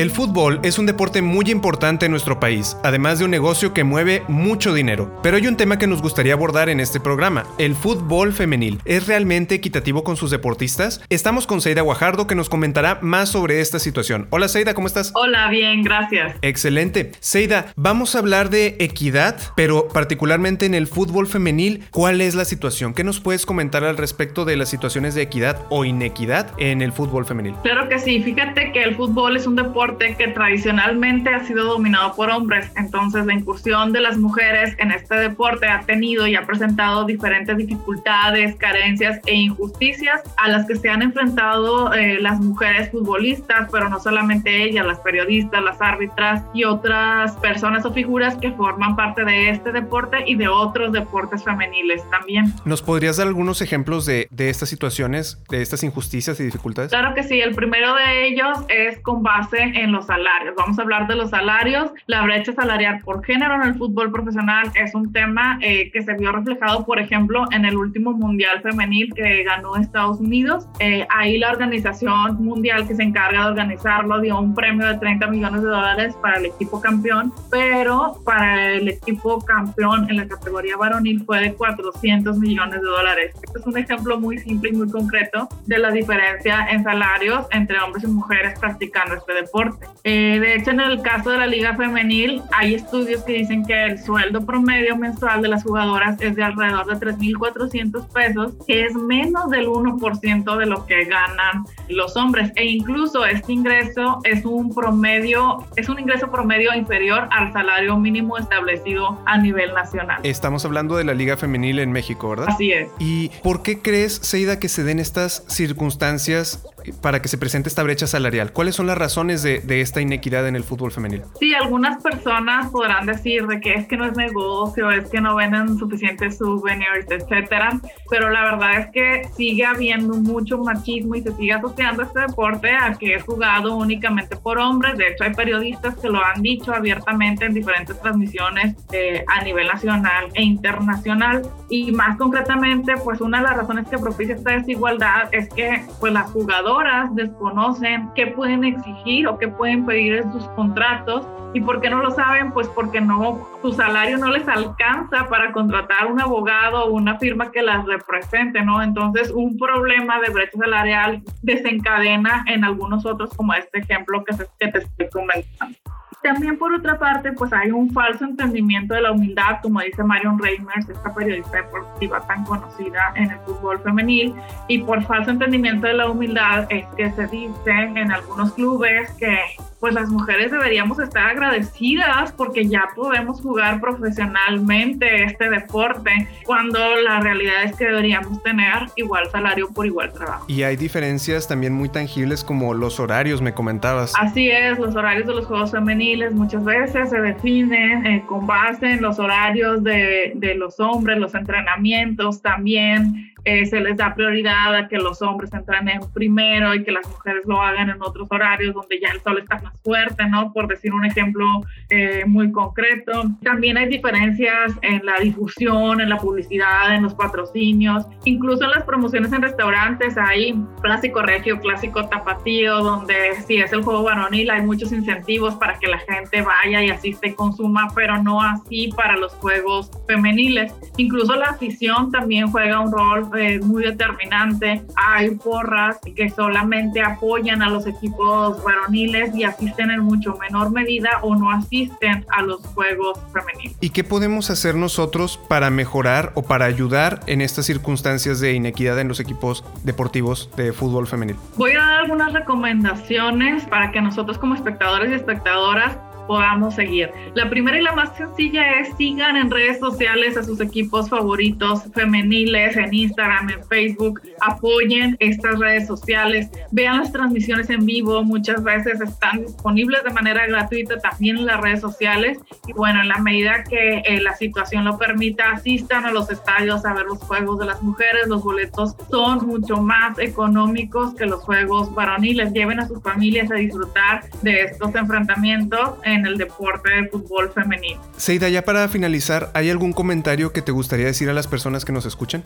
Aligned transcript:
El 0.00 0.10
fútbol 0.10 0.60
es 0.62 0.78
un 0.78 0.86
deporte 0.86 1.20
muy 1.20 1.50
importante 1.50 2.06
en 2.06 2.10
nuestro 2.10 2.40
país, 2.40 2.74
además 2.82 3.18
de 3.18 3.26
un 3.26 3.30
negocio 3.30 3.74
que 3.74 3.84
mueve 3.84 4.22
mucho 4.28 4.72
dinero. 4.72 5.14
Pero 5.22 5.36
hay 5.36 5.46
un 5.46 5.58
tema 5.58 5.78
que 5.78 5.86
nos 5.86 6.00
gustaría 6.00 6.32
abordar 6.32 6.70
en 6.70 6.80
este 6.80 7.00
programa, 7.00 7.44
el 7.58 7.74
fútbol 7.74 8.32
femenil. 8.32 8.80
¿Es 8.86 9.06
realmente 9.08 9.56
equitativo 9.56 10.02
con 10.02 10.16
sus 10.16 10.30
deportistas? 10.30 11.02
Estamos 11.10 11.46
con 11.46 11.60
Seida 11.60 11.82
Guajardo 11.82 12.26
que 12.26 12.34
nos 12.34 12.48
comentará 12.48 12.98
más 13.02 13.28
sobre 13.28 13.60
esta 13.60 13.78
situación. 13.78 14.26
Hola 14.30 14.48
Seida, 14.48 14.72
¿cómo 14.72 14.86
estás? 14.86 15.12
Hola, 15.14 15.50
bien, 15.50 15.82
gracias. 15.82 16.34
Excelente. 16.40 17.12
Seida, 17.20 17.74
vamos 17.76 18.14
a 18.14 18.20
hablar 18.20 18.48
de 18.48 18.76
equidad, 18.78 19.38
pero 19.54 19.88
particularmente 19.88 20.64
en 20.64 20.74
el 20.74 20.86
fútbol 20.86 21.26
femenil, 21.26 21.84
¿cuál 21.90 22.22
es 22.22 22.34
la 22.34 22.46
situación? 22.46 22.94
¿Qué 22.94 23.04
nos 23.04 23.20
puedes 23.20 23.44
comentar 23.44 23.84
al 23.84 23.98
respecto 23.98 24.46
de 24.46 24.56
las 24.56 24.70
situaciones 24.70 25.14
de 25.14 25.20
equidad 25.20 25.66
o 25.68 25.84
inequidad 25.84 26.54
en 26.56 26.80
el 26.80 26.92
fútbol 26.92 27.26
femenil? 27.26 27.54
Claro 27.62 27.86
que 27.90 27.98
sí, 27.98 28.22
fíjate 28.22 28.72
que 28.72 28.82
el 28.82 28.96
fútbol 28.96 29.36
es 29.36 29.46
un 29.46 29.56
deporte 29.56 29.89
que 29.98 30.28
tradicionalmente 30.28 31.30
ha 31.30 31.44
sido 31.44 31.64
dominado 31.64 32.14
por 32.14 32.30
hombres. 32.30 32.70
Entonces 32.76 33.26
la 33.26 33.34
incursión 33.34 33.92
de 33.92 34.00
las 34.00 34.16
mujeres 34.16 34.74
en 34.78 34.92
este 34.92 35.16
deporte 35.16 35.66
ha 35.66 35.80
tenido 35.80 36.26
y 36.26 36.36
ha 36.36 36.46
presentado 36.46 37.04
diferentes 37.04 37.56
dificultades, 37.56 38.56
carencias 38.56 39.20
e 39.26 39.34
injusticias 39.34 40.22
a 40.36 40.48
las 40.48 40.66
que 40.66 40.76
se 40.76 40.88
han 40.88 41.02
enfrentado 41.02 41.92
eh, 41.92 42.18
las 42.20 42.40
mujeres 42.40 42.90
futbolistas, 42.90 43.68
pero 43.70 43.88
no 43.88 44.00
solamente 44.00 44.62
ellas, 44.62 44.86
las 44.86 45.00
periodistas, 45.00 45.62
las 45.62 45.80
árbitras 45.80 46.42
y 46.54 46.64
otras 46.64 47.36
personas 47.36 47.84
o 47.84 47.92
figuras 47.92 48.36
que 48.36 48.52
forman 48.52 48.96
parte 48.96 49.24
de 49.24 49.50
este 49.50 49.72
deporte 49.72 50.18
y 50.26 50.36
de 50.36 50.48
otros 50.48 50.92
deportes 50.92 51.44
femeniles 51.44 52.02
también. 52.10 52.52
¿Nos 52.64 52.82
podrías 52.82 53.16
dar 53.16 53.26
algunos 53.26 53.60
ejemplos 53.62 54.06
de, 54.06 54.28
de 54.30 54.50
estas 54.50 54.68
situaciones, 54.68 55.42
de 55.48 55.62
estas 55.62 55.82
injusticias 55.82 56.38
y 56.40 56.44
dificultades? 56.44 56.90
Claro 56.90 57.14
que 57.14 57.22
sí, 57.22 57.40
el 57.40 57.54
primero 57.54 57.94
de 57.94 58.26
ellos 58.26 58.58
es 58.68 58.98
con 59.00 59.22
base 59.22 59.69
en 59.74 59.92
los 59.92 60.06
salarios. 60.06 60.54
Vamos 60.56 60.78
a 60.78 60.82
hablar 60.82 61.06
de 61.06 61.16
los 61.16 61.30
salarios. 61.30 61.90
La 62.06 62.22
brecha 62.22 62.52
salarial 62.52 63.00
por 63.00 63.24
género 63.24 63.54
en 63.54 63.62
el 63.62 63.74
fútbol 63.74 64.10
profesional 64.10 64.70
es 64.74 64.94
un 64.94 65.12
tema 65.12 65.58
eh, 65.60 65.90
que 65.92 66.02
se 66.02 66.14
vio 66.14 66.32
reflejado, 66.32 66.84
por 66.84 66.98
ejemplo, 66.98 67.44
en 67.52 67.64
el 67.64 67.76
último 67.76 68.12
Mundial 68.12 68.60
Femenil 68.62 69.12
que 69.14 69.44
ganó 69.44 69.76
Estados 69.76 70.20
Unidos. 70.20 70.66
Eh, 70.78 71.06
ahí 71.10 71.38
la 71.38 71.50
organización 71.50 72.42
mundial 72.42 72.86
que 72.86 72.94
se 72.94 73.02
encarga 73.02 73.44
de 73.44 73.50
organizarlo 73.50 74.20
dio 74.20 74.38
un 74.38 74.54
premio 74.54 74.86
de 74.86 74.98
30 74.98 75.26
millones 75.28 75.62
de 75.62 75.68
dólares 75.68 76.14
para 76.20 76.38
el 76.38 76.46
equipo 76.46 76.80
campeón, 76.80 77.32
pero 77.50 78.20
para 78.24 78.72
el 78.74 78.88
equipo 78.88 79.40
campeón 79.44 80.08
en 80.10 80.16
la 80.16 80.26
categoría 80.26 80.76
varonil 80.76 81.24
fue 81.24 81.40
de 81.40 81.54
400 81.54 82.38
millones 82.38 82.80
de 82.80 82.86
dólares. 82.86 83.34
Este 83.42 83.58
es 83.58 83.66
un 83.66 83.76
ejemplo 83.76 84.18
muy 84.18 84.38
simple 84.38 84.70
y 84.70 84.72
muy 84.72 84.90
concreto 84.90 85.48
de 85.66 85.78
la 85.78 85.90
diferencia 85.90 86.66
en 86.70 86.82
salarios 86.82 87.46
entre 87.50 87.78
hombres 87.80 88.04
y 88.04 88.08
mujeres 88.08 88.58
practicando 88.58 89.14
este 89.14 89.34
deporte. 89.34 89.59
Eh, 90.04 90.38
de 90.40 90.54
hecho, 90.54 90.70
en 90.70 90.80
el 90.80 91.02
caso 91.02 91.30
de 91.30 91.38
la 91.38 91.46
liga 91.46 91.76
femenil, 91.76 92.42
hay 92.52 92.74
estudios 92.74 93.22
que 93.24 93.34
dicen 93.34 93.64
que 93.66 93.84
el 93.84 94.02
sueldo 94.02 94.44
promedio 94.46 94.96
mensual 94.96 95.42
de 95.42 95.48
las 95.48 95.62
jugadoras 95.62 96.20
es 96.20 96.36
de 96.36 96.42
alrededor 96.42 96.86
de 96.86 97.06
3.400 97.06 98.08
pesos, 98.08 98.54
que 98.66 98.86
es 98.86 98.94
menos 98.94 99.50
del 99.50 99.66
1% 99.66 100.56
de 100.56 100.66
lo 100.66 100.86
que 100.86 101.04
ganan 101.04 101.64
los 101.88 102.16
hombres. 102.16 102.52
E 102.56 102.64
incluso 102.64 103.26
este 103.26 103.52
ingreso 103.52 104.20
es 104.24 104.44
un 104.44 104.74
promedio, 104.74 105.66
es 105.76 105.88
un 105.88 105.98
ingreso 105.98 106.30
promedio 106.30 106.74
inferior 106.74 107.28
al 107.30 107.52
salario 107.52 107.96
mínimo 107.96 108.38
establecido 108.38 109.20
a 109.26 109.38
nivel 109.38 109.74
nacional. 109.74 110.20
Estamos 110.22 110.64
hablando 110.64 110.96
de 110.96 111.04
la 111.04 111.14
liga 111.14 111.36
femenil 111.36 111.78
en 111.78 111.92
México, 111.92 112.30
¿verdad? 112.30 112.46
Así 112.48 112.72
es. 112.72 112.88
¿Y 112.98 113.30
por 113.42 113.62
qué 113.62 113.80
crees, 113.80 114.14
Seida, 114.14 114.58
que 114.58 114.68
se 114.68 114.82
den 114.82 114.98
estas 114.98 115.44
circunstancias 115.48 116.64
para 117.00 117.22
que 117.22 117.28
se 117.28 117.38
presente 117.38 117.68
esta 117.68 117.82
brecha 117.82 118.06
salarial? 118.06 118.52
¿Cuáles 118.52 118.74
son 118.74 118.86
las 118.86 118.98
razones 118.98 119.42
de, 119.42 119.80
esta 119.80 120.00
inequidad 120.00 120.46
en 120.46 120.56
el 120.56 120.64
fútbol 120.64 120.92
femenil? 120.92 121.22
Sí, 121.38 121.54
algunas 121.54 122.02
personas 122.02 122.70
podrán 122.70 123.06
decir 123.06 123.46
de 123.46 123.60
que 123.60 123.74
es 123.74 123.86
que 123.86 123.96
no 123.96 124.04
es 124.04 124.16
negocio, 124.16 124.90
es 124.90 125.08
que 125.08 125.20
no 125.20 125.36
venden 125.36 125.78
suficientes 125.78 126.38
souvenirs, 126.38 127.06
etcétera, 127.08 127.80
pero 128.08 128.30
la 128.30 128.44
verdad 128.44 128.78
es 128.80 128.86
que 128.92 129.28
sigue 129.36 129.64
habiendo 129.64 130.14
mucho 130.14 130.58
machismo 130.58 131.14
y 131.14 131.22
se 131.22 131.32
sigue 131.32 131.52
asociando 131.52 132.02
este 132.02 132.20
deporte 132.20 132.70
a 132.72 132.94
que 132.94 133.14
es 133.14 133.22
jugado 133.22 133.76
únicamente 133.76 134.36
por 134.36 134.58
hombres. 134.58 134.96
De 134.96 135.08
hecho, 135.08 135.24
hay 135.24 135.34
periodistas 135.34 135.96
que 135.96 136.08
lo 136.08 136.22
han 136.24 136.42
dicho 136.42 136.72
abiertamente 136.72 137.46
en 137.46 137.54
diferentes 137.54 138.00
transmisiones 138.00 138.76
eh, 138.92 139.24
a 139.28 139.42
nivel 139.42 139.66
nacional 139.66 140.28
e 140.34 140.42
internacional. 140.42 141.42
Y 141.68 141.92
más 141.92 142.16
concretamente, 142.16 142.94
pues 143.02 143.20
una 143.20 143.38
de 143.38 143.44
las 143.44 143.56
razones 143.56 143.88
que 143.88 143.98
propicia 143.98 144.34
esta 144.34 144.52
desigualdad 144.52 145.28
es 145.32 145.48
que 145.48 145.84
pues 145.98 146.12
las 146.12 146.30
jugadoras 146.30 146.69
desconocen 147.12 148.10
qué 148.14 148.28
pueden 148.28 148.64
exigir 148.64 149.26
o 149.26 149.38
qué 149.38 149.48
pueden 149.48 149.86
pedir 149.86 150.14
en 150.14 150.32
sus 150.32 150.44
contratos. 150.50 151.26
¿Y 151.52 151.60
por 151.60 151.80
qué 151.80 151.90
no 151.90 152.00
lo 152.00 152.10
saben? 152.12 152.52
Pues 152.52 152.68
porque 152.68 153.00
no, 153.00 153.48
su 153.60 153.72
salario 153.72 154.18
no 154.18 154.28
les 154.28 154.46
alcanza 154.46 155.28
para 155.28 155.52
contratar 155.52 156.06
un 156.06 156.20
abogado 156.20 156.84
o 156.84 156.90
una 156.92 157.18
firma 157.18 157.50
que 157.50 157.62
las 157.62 157.84
represente, 157.86 158.62
¿no? 158.62 158.82
Entonces, 158.82 159.30
un 159.30 159.58
problema 159.58 160.20
de 160.20 160.32
brecha 160.32 160.58
salarial 160.58 161.22
desencadena 161.42 162.44
en 162.46 162.64
algunos 162.64 163.04
otros, 163.04 163.30
como 163.34 163.52
este 163.54 163.80
ejemplo 163.80 164.22
que, 164.24 164.36
que 164.58 164.68
te 164.68 164.78
estoy 164.78 165.08
comentando. 165.10 165.79
También 166.22 166.58
por 166.58 166.74
otra 166.74 166.98
parte, 166.98 167.32
pues 167.32 167.50
hay 167.52 167.70
un 167.70 167.90
falso 167.92 168.26
entendimiento 168.26 168.94
de 168.94 169.00
la 169.00 169.12
humildad, 169.12 169.60
como 169.62 169.80
dice 169.80 170.04
Marion 170.04 170.38
Reimers, 170.38 170.86
esta 170.88 171.14
periodista 171.14 171.56
deportiva 171.56 172.20
tan 172.26 172.44
conocida 172.44 173.12
en 173.16 173.30
el 173.30 173.38
fútbol 173.38 173.80
femenil, 173.82 174.34
y 174.68 174.80
por 174.80 175.02
falso 175.04 175.30
entendimiento 175.30 175.86
de 175.86 175.94
la 175.94 176.10
humildad 176.10 176.66
es 176.68 176.84
que 176.96 177.10
se 177.12 177.26
dice 177.28 177.70
en 177.70 178.12
algunos 178.12 178.52
clubes 178.52 179.10
que 179.12 179.38
pues 179.80 179.94
las 179.94 180.10
mujeres 180.10 180.50
deberíamos 180.50 180.98
estar 180.98 181.30
agradecidas 181.30 182.32
porque 182.32 182.68
ya 182.68 182.90
podemos 182.94 183.40
jugar 183.40 183.80
profesionalmente 183.80 185.24
este 185.24 185.48
deporte, 185.48 186.28
cuando 186.44 186.78
la 186.96 187.20
realidad 187.20 187.64
es 187.64 187.74
que 187.76 187.86
deberíamos 187.86 188.42
tener 188.42 188.90
igual 188.96 189.30
salario 189.30 189.70
por 189.72 189.86
igual 189.86 190.12
trabajo. 190.12 190.44
Y 190.48 190.64
hay 190.64 190.76
diferencias 190.76 191.48
también 191.48 191.72
muy 191.72 191.88
tangibles 191.88 192.44
como 192.44 192.74
los 192.74 193.00
horarios, 193.00 193.40
me 193.40 193.54
comentabas. 193.54 194.12
Así 194.18 194.50
es, 194.50 194.78
los 194.78 194.94
horarios 194.94 195.26
de 195.26 195.34
los 195.34 195.46
Juegos 195.46 195.70
Femeniles 195.70 196.09
muchas 196.32 196.64
veces 196.64 197.10
se 197.10 197.20
definen 197.20 198.06
eh, 198.06 198.24
con 198.26 198.46
base 198.46 198.92
en 198.92 199.02
los 199.02 199.18
horarios 199.18 199.82
de, 199.82 200.32
de 200.34 200.54
los 200.54 200.80
hombres, 200.80 201.18
los 201.18 201.34
entrenamientos 201.34 202.42
también 202.42 203.29
eh, 203.44 203.66
se 203.66 203.80
les 203.80 203.96
da 203.96 204.14
prioridad 204.14 204.74
a 204.74 204.88
que 204.88 204.98
los 204.98 205.22
hombres 205.22 205.52
entrenen 205.52 206.00
primero 206.12 206.74
y 206.74 206.84
que 206.84 206.92
las 206.92 207.06
mujeres 207.08 207.42
lo 207.46 207.60
hagan 207.60 207.90
en 207.90 208.02
otros 208.02 208.28
horarios 208.30 208.74
donde 208.74 209.00
ya 209.00 209.08
el 209.08 209.20
sol 209.20 209.38
está 209.38 209.60
más 209.60 209.80
fuerte, 209.82 210.26
¿no? 210.28 210.52
Por 210.52 210.68
decir 210.68 210.92
un 210.92 211.04
ejemplo 211.04 211.46
eh, 211.88 212.24
muy 212.26 212.52
concreto. 212.52 213.24
También 213.42 213.78
hay 213.78 213.88
diferencias 213.88 214.72
en 214.82 215.04
la 215.04 215.18
difusión, 215.20 216.00
en 216.00 216.08
la 216.08 216.18
publicidad, 216.18 216.94
en 216.94 217.02
los 217.02 217.14
patrocinios, 217.14 218.06
incluso 218.24 218.64
en 218.64 218.70
las 218.70 218.84
promociones 218.84 219.32
en 219.32 219.42
restaurantes 219.42 220.16
hay 220.16 220.54
clásico 220.82 221.22
regio, 221.22 221.58
clásico 221.60 222.08
tapatío, 222.08 222.82
donde 222.82 223.14
si 223.46 223.56
es 223.56 223.72
el 223.72 223.82
juego 223.82 224.02
varonil 224.02 224.50
hay 224.50 224.62
muchos 224.62 224.92
incentivos 224.92 225.54
para 225.54 225.78
que 225.78 225.88
la 225.88 225.98
gente 225.98 226.42
vaya 226.42 226.82
y 226.82 226.90
asiste 226.90 227.28
y 227.28 227.34
consuma, 227.34 227.88
pero 227.94 228.22
no 228.22 228.40
así 228.40 228.90
para 228.96 229.16
los 229.16 229.32
juegos 229.34 229.90
femeniles. 230.06 230.74
Incluso 230.96 231.34
la 231.36 231.46
afición 231.46 232.10
también 232.10 232.50
juega 232.50 232.80
un 232.80 232.92
rol 232.92 233.29
muy 233.62 233.84
determinante. 233.84 234.82
Hay 234.96 235.30
porras 235.30 235.98
que 236.14 236.28
solamente 236.30 237.00
apoyan 237.00 237.62
a 237.62 237.70
los 237.70 237.86
equipos 237.86 238.62
varoniles 238.62 239.34
y 239.34 239.44
asisten 239.44 239.90
en 239.90 240.00
mucho 240.00 240.36
menor 240.40 240.70
medida 240.70 241.10
o 241.22 241.34
no 241.34 241.50
asisten 241.50 242.24
a 242.30 242.42
los 242.42 242.60
juegos 242.68 243.18
femeninos. 243.32 243.76
¿Y 243.80 243.90
qué 243.90 244.04
podemos 244.04 244.50
hacer 244.50 244.74
nosotros 244.74 245.38
para 245.48 245.70
mejorar 245.70 246.32
o 246.34 246.42
para 246.42 246.66
ayudar 246.66 247.20
en 247.26 247.40
estas 247.40 247.66
circunstancias 247.66 248.40
de 248.40 248.52
inequidad 248.52 248.98
en 248.98 249.08
los 249.08 249.20
equipos 249.20 249.64
deportivos 249.84 250.50
de 250.56 250.72
fútbol 250.72 251.06
femenil? 251.06 251.36
Voy 251.56 251.72
a 251.72 251.78
dar 251.78 252.00
algunas 252.00 252.32
recomendaciones 252.32 253.64
para 253.64 253.92
que 253.92 254.00
nosotros 254.00 254.38
como 254.38 254.54
espectadores 254.54 255.10
y 255.10 255.14
espectadoras 255.14 255.96
podamos 256.30 256.76
seguir. 256.76 257.10
La 257.34 257.50
primera 257.50 257.76
y 257.76 257.82
la 257.82 257.92
más 257.92 258.16
sencilla 258.16 258.78
es 258.78 258.96
sigan 258.96 259.36
en 259.36 259.50
redes 259.50 259.80
sociales 259.80 260.36
a 260.36 260.44
sus 260.44 260.60
equipos 260.60 261.10
favoritos 261.10 261.82
femeniles, 261.92 262.76
en 262.76 262.94
Instagram, 262.94 263.50
en 263.50 263.64
Facebook, 263.64 264.20
apoyen 264.40 265.16
estas 265.18 265.58
redes 265.58 265.88
sociales, 265.88 266.48
vean 266.70 266.98
las 266.98 267.10
transmisiones 267.10 267.68
en 267.68 267.84
vivo, 267.84 268.22
muchas 268.22 268.62
veces 268.62 269.00
están 269.00 269.40
disponibles 269.40 270.04
de 270.04 270.10
manera 270.10 270.46
gratuita 270.46 271.00
también 271.00 271.38
en 271.38 271.46
las 271.46 271.60
redes 271.60 271.80
sociales 271.80 272.38
y 272.68 272.74
bueno, 272.74 273.00
en 273.00 273.08
la 273.08 273.18
medida 273.18 273.64
que 273.64 273.98
eh, 273.98 274.20
la 274.20 274.36
situación 274.36 274.84
lo 274.84 274.98
permita, 274.98 275.50
asistan 275.50 276.04
a 276.04 276.12
los 276.12 276.30
estadios 276.30 276.84
a 276.84 276.94
ver 276.94 277.06
los 277.06 277.18
juegos 277.18 277.58
de 277.58 277.66
las 277.66 277.82
mujeres, 277.82 278.28
los 278.28 278.44
boletos 278.44 278.94
son 279.10 279.48
mucho 279.48 279.78
más 279.78 280.16
económicos 280.20 281.12
que 281.16 281.26
los 281.26 281.42
juegos 281.42 281.92
varoniles, 281.92 282.52
lleven 282.52 282.78
a 282.78 282.86
sus 282.86 283.02
familias 283.02 283.50
a 283.50 283.54
disfrutar 283.54 284.30
de 284.42 284.62
estos 284.62 284.94
enfrentamientos 284.94 285.94
en 286.04 286.19
en 286.20 286.26
el 286.26 286.38
deporte 286.38 286.90
de 286.90 287.08
fútbol 287.08 287.50
femenino. 287.50 288.00
Seida, 288.16 288.48
ya 288.48 288.62
para 288.62 288.88
finalizar, 288.88 289.50
¿hay 289.54 289.70
algún 289.70 289.92
comentario 289.92 290.52
que 290.52 290.62
te 290.62 290.72
gustaría 290.72 291.06
decir 291.06 291.28
a 291.28 291.32
las 291.32 291.46
personas 291.46 291.84
que 291.84 291.92
nos 291.92 292.06
escuchan? 292.06 292.44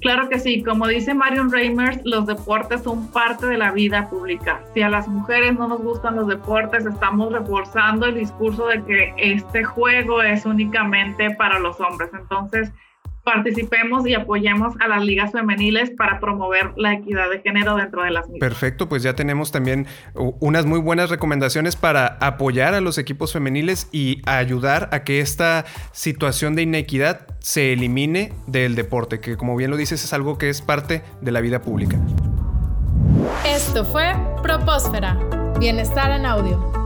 Claro 0.00 0.28
que 0.28 0.38
sí, 0.38 0.62
como 0.62 0.86
dice 0.86 1.14
Marion 1.14 1.50
Reimers, 1.50 2.00
los 2.04 2.26
deportes 2.26 2.82
son 2.82 3.10
parte 3.12 3.46
de 3.46 3.56
la 3.56 3.72
vida 3.72 4.08
pública. 4.10 4.60
Si 4.74 4.82
a 4.82 4.88
las 4.88 5.08
mujeres 5.08 5.54
no 5.54 5.68
nos 5.68 5.82
gustan 5.82 6.16
los 6.16 6.28
deportes, 6.28 6.84
estamos 6.84 7.32
reforzando 7.32 8.06
el 8.06 8.14
discurso 8.16 8.66
de 8.66 8.84
que 8.84 9.14
este 9.16 9.64
juego 9.64 10.22
es 10.22 10.44
únicamente 10.44 11.30
para 11.30 11.58
los 11.58 11.80
hombres. 11.80 12.10
Entonces, 12.12 12.70
participemos 13.26 14.06
y 14.06 14.14
apoyemos 14.14 14.74
a 14.78 14.86
las 14.86 15.04
ligas 15.04 15.32
femeniles 15.32 15.90
para 15.90 16.20
promover 16.20 16.72
la 16.76 16.94
equidad 16.94 17.28
de 17.28 17.40
género 17.40 17.74
dentro 17.74 18.04
de 18.04 18.12
las 18.12 18.28
mismas. 18.28 18.38
Perfecto, 18.38 18.88
pues 18.88 19.02
ya 19.02 19.16
tenemos 19.16 19.50
también 19.50 19.88
unas 20.14 20.64
muy 20.64 20.78
buenas 20.78 21.10
recomendaciones 21.10 21.74
para 21.74 22.06
apoyar 22.20 22.74
a 22.74 22.80
los 22.80 22.98
equipos 22.98 23.32
femeniles 23.32 23.88
y 23.90 24.22
ayudar 24.26 24.90
a 24.92 25.02
que 25.02 25.18
esta 25.18 25.64
situación 25.90 26.54
de 26.54 26.62
inequidad 26.62 27.26
se 27.40 27.72
elimine 27.72 28.32
del 28.46 28.76
deporte, 28.76 29.18
que 29.18 29.36
como 29.36 29.56
bien 29.56 29.72
lo 29.72 29.76
dices 29.76 30.04
es 30.04 30.12
algo 30.12 30.38
que 30.38 30.48
es 30.48 30.62
parte 30.62 31.02
de 31.20 31.32
la 31.32 31.40
vida 31.40 31.60
pública. 31.62 31.98
Esto 33.44 33.84
fue 33.84 34.14
Propósfera, 34.40 35.18
Bienestar 35.58 36.12
en 36.12 36.26
Audio. 36.26 36.85